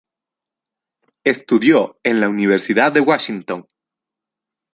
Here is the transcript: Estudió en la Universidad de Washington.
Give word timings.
Estudió 1.23 1.99
en 2.01 2.21
la 2.21 2.27
Universidad 2.27 2.91
de 2.91 3.01
Washington. 3.01 3.67